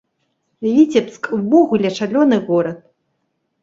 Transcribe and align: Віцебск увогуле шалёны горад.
Віцебск 0.67 1.31
увогуле 1.39 1.95
шалёны 2.01 2.45
горад. 2.53 2.85